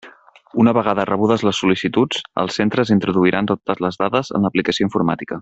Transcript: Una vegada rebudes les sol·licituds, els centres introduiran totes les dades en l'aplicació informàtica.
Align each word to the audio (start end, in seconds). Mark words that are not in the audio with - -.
Una 0.61 0.71
vegada 0.77 1.03
rebudes 1.09 1.43
les 1.47 1.59
sol·licituds, 1.63 2.23
els 2.45 2.57
centres 2.61 2.93
introduiran 2.97 3.51
totes 3.53 3.85
les 3.87 4.01
dades 4.03 4.35
en 4.41 4.49
l'aplicació 4.49 4.91
informàtica. 4.91 5.39